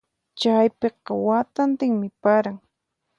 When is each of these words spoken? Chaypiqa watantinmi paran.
Chaypiqa 0.39 1.11
watantinmi 1.25 2.07
paran. 2.21 2.57